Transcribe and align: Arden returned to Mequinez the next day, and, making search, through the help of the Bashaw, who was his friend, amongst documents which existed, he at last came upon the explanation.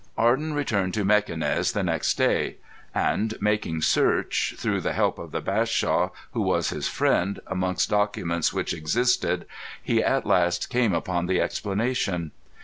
Arden 0.17 0.55
returned 0.55 0.95
to 0.95 1.05
Mequinez 1.05 1.73
the 1.73 1.83
next 1.83 2.15
day, 2.17 2.55
and, 2.91 3.39
making 3.39 3.83
search, 3.83 4.55
through 4.57 4.81
the 4.81 4.93
help 4.93 5.19
of 5.19 5.29
the 5.29 5.41
Bashaw, 5.41 6.09
who 6.31 6.41
was 6.41 6.71
his 6.71 6.87
friend, 6.87 7.39
amongst 7.45 7.91
documents 7.91 8.51
which 8.51 8.73
existed, 8.73 9.45
he 9.79 10.01
at 10.01 10.25
last 10.25 10.71
came 10.71 10.91
upon 10.95 11.27
the 11.27 11.39
explanation. 11.39 12.31